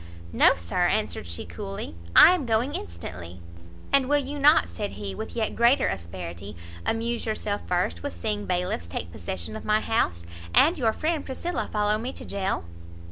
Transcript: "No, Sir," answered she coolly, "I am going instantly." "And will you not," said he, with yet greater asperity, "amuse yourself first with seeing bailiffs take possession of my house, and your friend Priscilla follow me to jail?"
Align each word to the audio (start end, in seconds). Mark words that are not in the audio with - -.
"No, 0.33 0.55
Sir," 0.55 0.87
answered 0.87 1.27
she 1.27 1.45
coolly, 1.45 1.93
"I 2.15 2.33
am 2.33 2.47
going 2.47 2.73
instantly." 2.73 3.39
"And 3.93 4.09
will 4.09 4.17
you 4.17 4.39
not," 4.39 4.67
said 4.67 4.93
he, 4.93 5.13
with 5.13 5.35
yet 5.35 5.55
greater 5.55 5.85
asperity, 5.87 6.55
"amuse 6.87 7.27
yourself 7.27 7.61
first 7.67 8.01
with 8.01 8.15
seeing 8.15 8.47
bailiffs 8.47 8.87
take 8.87 9.11
possession 9.11 9.55
of 9.55 9.63
my 9.63 9.79
house, 9.79 10.23
and 10.55 10.75
your 10.79 10.91
friend 10.91 11.23
Priscilla 11.23 11.69
follow 11.71 11.99
me 11.99 12.13
to 12.13 12.25
jail?" 12.25 12.65